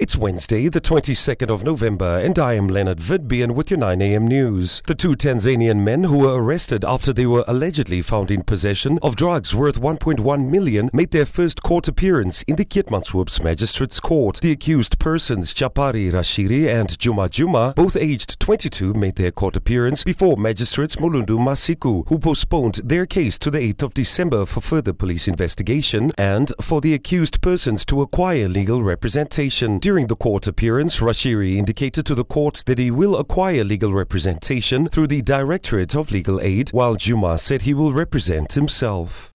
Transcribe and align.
It's 0.00 0.16
Wednesday, 0.16 0.70
the 0.70 0.80
22nd 0.80 1.50
of 1.50 1.62
November, 1.62 2.20
and 2.20 2.38
I 2.38 2.54
am 2.54 2.68
Leonard 2.68 3.00
Vidbian 3.00 3.50
with 3.50 3.70
your 3.70 3.78
9 3.80 4.00
a.m. 4.00 4.26
news. 4.26 4.80
The 4.86 4.94
two 4.94 5.14
Tanzanian 5.14 5.84
men 5.84 6.04
who 6.04 6.20
were 6.20 6.42
arrested 6.42 6.86
after 6.86 7.12
they 7.12 7.26
were 7.26 7.44
allegedly 7.46 8.00
found 8.00 8.30
in 8.30 8.42
possession 8.42 8.98
of 9.02 9.14
drugs 9.14 9.54
worth 9.54 9.78
1.1 9.78 10.48
million 10.48 10.88
made 10.94 11.10
their 11.10 11.26
first 11.26 11.62
court 11.62 11.86
appearance 11.86 12.40
in 12.44 12.56
the 12.56 12.64
Keetmanshoop's 12.64 13.42
Magistrates 13.42 14.00
Court. 14.00 14.40
The 14.40 14.52
accused 14.52 14.98
persons, 14.98 15.52
Chapari 15.52 16.10
Rashiri 16.10 16.66
and 16.66 16.98
Juma 16.98 17.28
Juma, 17.28 17.74
both 17.76 17.94
aged 17.94 18.40
22, 18.40 18.94
made 18.94 19.16
their 19.16 19.30
court 19.30 19.54
appearance 19.54 20.02
before 20.02 20.38
Magistrates 20.38 20.96
Mulundu 20.96 21.38
Masiku, 21.38 22.08
who 22.08 22.18
postponed 22.18 22.76
their 22.76 23.04
case 23.04 23.38
to 23.38 23.50
the 23.50 23.58
8th 23.58 23.82
of 23.82 23.92
December 23.92 24.46
for 24.46 24.62
further 24.62 24.94
police 24.94 25.28
investigation 25.28 26.10
and 26.16 26.54
for 26.58 26.80
the 26.80 26.94
accused 26.94 27.42
persons 27.42 27.84
to 27.84 28.00
acquire 28.00 28.48
legal 28.48 28.82
representation. 28.82 29.78
During 29.90 30.06
the 30.06 30.14
court 30.14 30.46
appearance, 30.46 31.00
Rashiri 31.00 31.56
indicated 31.56 32.06
to 32.06 32.14
the 32.14 32.24
court 32.24 32.62
that 32.66 32.78
he 32.78 32.92
will 32.92 33.16
acquire 33.16 33.64
legal 33.64 33.92
representation 33.92 34.88
through 34.88 35.08
the 35.08 35.20
Directorate 35.20 35.96
of 35.96 36.12
Legal 36.12 36.40
Aid, 36.40 36.68
while 36.70 36.94
Juma 36.94 37.38
said 37.38 37.62
he 37.62 37.74
will 37.74 37.92
represent 37.92 38.52
himself. 38.52 39.32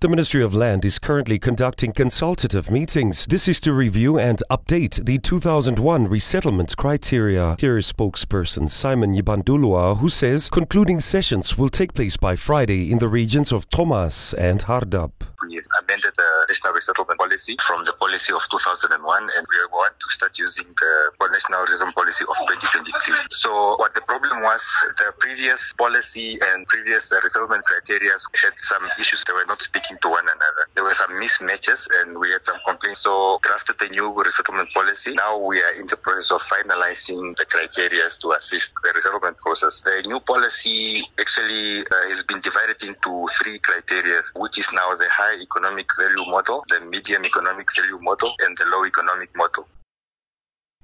The 0.00 0.08
Ministry 0.08 0.42
of 0.42 0.56
Land 0.56 0.84
is 0.84 0.98
currently 0.98 1.38
conducting 1.38 1.92
consultative 1.92 2.68
meetings. 2.68 3.26
This 3.26 3.46
is 3.46 3.60
to 3.60 3.72
review 3.72 4.18
and 4.18 4.42
update 4.50 5.04
the 5.06 5.18
2001 5.18 6.08
resettlement 6.08 6.76
criteria. 6.76 7.54
Here 7.60 7.78
is 7.78 7.92
spokesperson 7.92 8.68
Simon 8.68 9.14
Yibandulua, 9.14 9.98
who 9.98 10.08
says 10.08 10.50
concluding 10.50 10.98
sessions 10.98 11.56
will 11.56 11.68
take 11.68 11.94
place 11.94 12.16
by 12.16 12.34
Friday 12.34 12.90
in 12.90 12.98
the 12.98 13.08
regions 13.08 13.52
of 13.52 13.70
Khomas 13.70 14.34
and 14.36 14.64
Hardap 14.64 15.12
we 15.54 15.62
amended 15.82 16.12
the 16.16 16.30
national 16.48 16.72
resettlement 16.72 17.18
policy 17.18 17.56
from 17.66 17.84
the 17.84 17.92
policy 17.94 18.32
of 18.32 18.42
2001 18.50 18.90
and 18.90 19.46
we 19.50 19.56
are 19.62 19.70
want 19.70 19.94
to 20.00 20.08
start 20.10 20.38
using 20.38 20.66
the 20.66 20.92
national 21.30 21.62
resettlement 21.62 21.96
policy 21.96 22.24
of 22.24 22.36
2023. 22.46 23.16
So 23.30 23.76
what 23.76 23.94
the 23.94 24.00
problem 24.02 24.42
was, 24.42 24.62
the 24.98 25.12
previous 25.18 25.72
policy 25.74 26.38
and 26.40 26.66
previous 26.66 27.12
resettlement 27.22 27.64
criteria 27.64 28.12
had 28.42 28.54
some 28.58 28.82
issues. 28.98 29.24
They 29.26 29.32
were 29.32 29.46
not 29.46 29.62
speaking 29.62 29.96
to 30.02 30.08
one 30.08 30.24
another. 30.24 30.53
Were 30.94 31.06
some 31.08 31.20
mismatches 31.20 31.88
and 32.00 32.18
we 32.18 32.30
had 32.30 32.44
some 32.44 32.58
complaints. 32.64 33.00
So 33.00 33.40
drafted 33.42 33.76
the 33.80 33.88
new 33.88 34.12
resettlement 34.12 34.70
policy. 34.72 35.14
Now 35.14 35.38
we 35.38 35.60
are 35.60 35.72
in 35.72 35.86
the 35.88 35.96
process 35.96 36.30
of 36.30 36.42
finalizing 36.42 37.36
the 37.36 37.44
criteria 37.46 38.08
to 38.20 38.32
assist 38.32 38.72
the 38.82 38.92
resettlement 38.94 39.38
process. 39.38 39.80
The 39.80 40.04
new 40.06 40.20
policy 40.20 41.02
actually 41.18 41.80
uh, 41.80 42.08
has 42.08 42.22
been 42.22 42.40
divided 42.40 42.82
into 42.84 43.26
three 43.32 43.58
criteria, 43.58 44.20
which 44.36 44.58
is 44.58 44.72
now 44.72 44.94
the 44.94 45.08
high 45.10 45.34
economic 45.40 45.86
value 45.98 46.30
model, 46.30 46.64
the 46.68 46.80
medium 46.80 47.24
economic 47.24 47.74
value 47.74 47.98
model, 48.00 48.32
and 48.40 48.56
the 48.56 48.66
low 48.66 48.84
economic 48.86 49.34
model. 49.34 49.66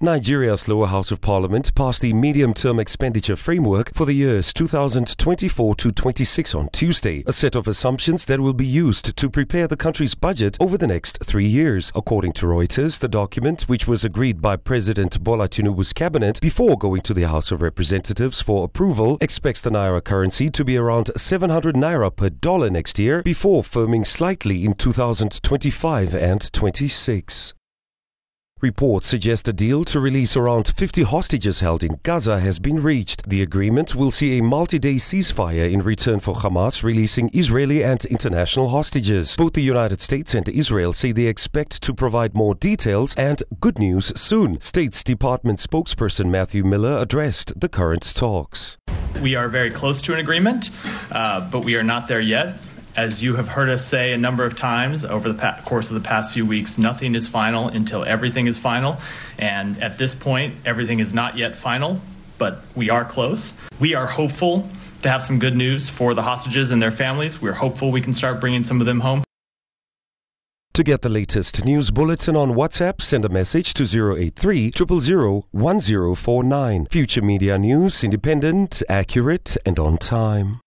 Nigeria's 0.02 0.66
lower 0.66 0.86
house 0.86 1.10
of 1.10 1.20
parliament 1.20 1.74
passed 1.74 2.00
the 2.00 2.14
medium 2.14 2.54
term 2.54 2.80
expenditure 2.80 3.36
framework 3.36 3.92
for 3.94 4.06
the 4.06 4.14
years 4.14 4.54
2024 4.54 5.74
to 5.74 5.92
26 5.92 6.54
on 6.54 6.70
Tuesday, 6.70 7.22
a 7.26 7.34
set 7.34 7.54
of 7.54 7.68
assumptions 7.68 8.24
that 8.24 8.40
will 8.40 8.54
be 8.54 8.64
used 8.64 9.14
to 9.14 9.28
prepare 9.28 9.68
the 9.68 9.76
country's 9.76 10.14
budget 10.14 10.56
over 10.58 10.78
the 10.78 10.86
next 10.86 11.22
three 11.22 11.46
years. 11.46 11.92
According 11.94 12.32
to 12.34 12.46
Reuters, 12.46 12.98
the 12.98 13.08
document, 13.08 13.64
which 13.64 13.86
was 13.86 14.02
agreed 14.02 14.40
by 14.40 14.56
President 14.56 15.22
Bola 15.22 15.50
Tinubu's 15.50 15.92
cabinet 15.92 16.40
before 16.40 16.78
going 16.78 17.02
to 17.02 17.12
the 17.12 17.28
House 17.28 17.50
of 17.50 17.60
Representatives 17.60 18.40
for 18.40 18.64
approval, 18.64 19.18
expects 19.20 19.60
the 19.60 19.68
naira 19.68 20.02
currency 20.02 20.48
to 20.48 20.64
be 20.64 20.78
around 20.78 21.10
700 21.14 21.74
naira 21.74 22.16
per 22.16 22.30
dollar 22.30 22.70
next 22.70 22.98
year 22.98 23.22
before 23.22 23.62
firming 23.62 24.06
slightly 24.06 24.64
in 24.64 24.72
2025 24.72 26.14
and 26.14 26.50
26. 26.54 27.52
Reports 28.62 29.08
suggest 29.08 29.48
a 29.48 29.54
deal 29.54 29.84
to 29.84 30.00
release 30.00 30.36
around 30.36 30.68
50 30.68 31.04
hostages 31.04 31.60
held 31.60 31.82
in 31.82 31.98
Gaza 32.02 32.40
has 32.40 32.58
been 32.58 32.82
reached. 32.82 33.26
The 33.26 33.40
agreement 33.40 33.94
will 33.94 34.10
see 34.10 34.36
a 34.36 34.42
multi 34.42 34.78
day 34.78 34.96
ceasefire 34.96 35.72
in 35.72 35.80
return 35.80 36.20
for 36.20 36.34
Hamas 36.34 36.82
releasing 36.82 37.30
Israeli 37.32 37.82
and 37.82 38.04
international 38.04 38.68
hostages. 38.68 39.34
Both 39.34 39.54
the 39.54 39.62
United 39.62 40.02
States 40.02 40.34
and 40.34 40.46
Israel 40.46 40.92
say 40.92 41.10
they 41.12 41.24
expect 41.24 41.80
to 41.84 41.94
provide 41.94 42.34
more 42.34 42.54
details 42.54 43.14
and 43.14 43.42
good 43.60 43.78
news 43.78 44.12
soon. 44.20 44.60
States 44.60 45.02
Department 45.02 45.58
spokesperson 45.58 46.28
Matthew 46.28 46.62
Miller 46.62 46.98
addressed 46.98 47.58
the 47.58 47.68
current 47.68 48.14
talks. 48.14 48.76
We 49.22 49.36
are 49.36 49.48
very 49.48 49.70
close 49.70 50.02
to 50.02 50.12
an 50.12 50.20
agreement, 50.20 50.68
uh, 51.12 51.48
but 51.50 51.64
we 51.64 51.76
are 51.76 51.82
not 51.82 52.08
there 52.08 52.20
yet. 52.20 52.58
As 52.96 53.22
you 53.22 53.36
have 53.36 53.48
heard 53.48 53.68
us 53.68 53.86
say 53.86 54.12
a 54.12 54.18
number 54.18 54.44
of 54.44 54.56
times 54.56 55.04
over 55.04 55.28
the 55.32 55.38
pa- 55.38 55.60
course 55.64 55.88
of 55.88 55.94
the 55.94 56.06
past 56.06 56.34
few 56.34 56.44
weeks, 56.44 56.76
nothing 56.76 57.14
is 57.14 57.28
final 57.28 57.68
until 57.68 58.04
everything 58.04 58.46
is 58.46 58.58
final. 58.58 58.98
And 59.38 59.80
at 59.82 59.96
this 59.96 60.14
point, 60.14 60.54
everything 60.66 60.98
is 61.00 61.14
not 61.14 61.38
yet 61.38 61.56
final, 61.56 62.00
but 62.36 62.62
we 62.74 62.90
are 62.90 63.04
close. 63.04 63.54
We 63.78 63.94
are 63.94 64.06
hopeful 64.06 64.68
to 65.02 65.08
have 65.08 65.22
some 65.22 65.38
good 65.38 65.56
news 65.56 65.88
for 65.88 66.14
the 66.14 66.22
hostages 66.22 66.70
and 66.72 66.82
their 66.82 66.90
families. 66.90 67.40
We're 67.40 67.52
hopeful 67.52 67.90
we 67.90 68.00
can 68.00 68.12
start 68.12 68.40
bringing 68.40 68.64
some 68.64 68.80
of 68.80 68.86
them 68.86 69.00
home. 69.00 69.22
To 70.74 70.84
get 70.84 71.02
the 71.02 71.08
latest 71.08 71.64
news 71.64 71.90
bulletin 71.90 72.36
on 72.36 72.52
WhatsApp, 72.52 73.02
send 73.02 73.24
a 73.24 73.28
message 73.28 73.74
to 73.74 73.84
083 73.84 74.72
000 74.76 75.42
1049. 75.50 76.86
Future 76.86 77.22
Media 77.22 77.58
News, 77.58 78.04
independent, 78.04 78.82
accurate, 78.88 79.56
and 79.64 79.78
on 79.78 79.98
time. 79.98 80.60